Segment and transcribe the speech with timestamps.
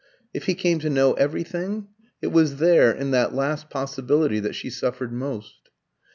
[0.33, 1.87] if he came to know everything?
[2.23, 5.69] It was there, in that last possibility, that she suffered most.